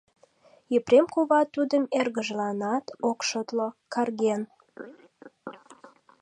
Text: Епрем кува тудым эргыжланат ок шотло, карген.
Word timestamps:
Епрем 0.77 1.05
кува 1.13 1.41
тудым 1.53 1.83
эргыжланат 1.99 2.85
ок 3.09 3.19
шотло, 3.29 3.67
карген. 3.93 4.41